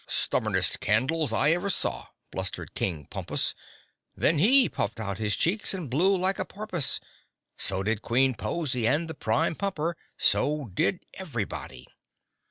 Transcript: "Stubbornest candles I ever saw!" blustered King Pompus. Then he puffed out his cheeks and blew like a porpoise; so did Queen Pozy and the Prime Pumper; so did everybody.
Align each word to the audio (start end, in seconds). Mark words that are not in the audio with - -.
"Stubbornest 0.07 0.79
candles 0.79 1.31
I 1.31 1.51
ever 1.51 1.69
saw!" 1.69 2.07
blustered 2.31 2.73
King 2.73 3.05
Pompus. 3.11 3.53
Then 4.17 4.39
he 4.39 4.67
puffed 4.67 4.99
out 4.99 5.19
his 5.19 5.35
cheeks 5.35 5.75
and 5.75 5.91
blew 5.91 6.17
like 6.17 6.39
a 6.39 6.45
porpoise; 6.45 6.99
so 7.55 7.83
did 7.83 8.01
Queen 8.01 8.33
Pozy 8.33 8.87
and 8.87 9.07
the 9.07 9.13
Prime 9.13 9.53
Pumper; 9.53 9.95
so 10.17 10.71
did 10.73 11.05
everybody. 11.13 11.85